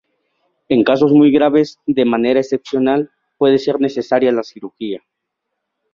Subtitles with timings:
[0.67, 5.03] En casos muy graves, de manera excepcional, puede ser necesaria la cirugía.